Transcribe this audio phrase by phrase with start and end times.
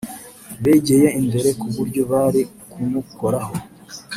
[0.63, 3.53] begeye imbere ku buryo bari kumukoraho